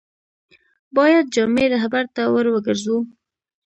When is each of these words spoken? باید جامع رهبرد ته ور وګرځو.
باید 0.97 1.25
جامع 1.35 1.63
رهبرد 1.73 2.09
ته 2.15 2.23
ور 2.33 2.45
وګرځو. 2.51 2.97